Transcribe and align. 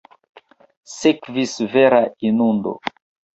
Sekvis 0.93 1.53
vera 1.75 2.01
inundo. 2.31 2.75